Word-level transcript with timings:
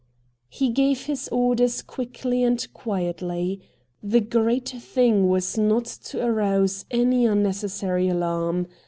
MR. 0.01 0.03
RATT 0.03 0.07
GUNDY 0.07 0.65
113 0.65 0.67
He 0.67 0.89
gave 0.95 1.05
his 1.05 1.29
orders 1.31 1.81
quickly 1.83 2.43
and 2.43 2.73
quietly. 2.73 3.61
The 4.01 4.19
great 4.19 4.69
thing 4.69 5.29
was 5.29 5.59
not 5.59 5.85
to 5.85 6.25
arouse 6.25 6.85
any 6.91 7.27
un 7.27 7.43
necessary 7.43 8.09
alarm. 8.09 8.65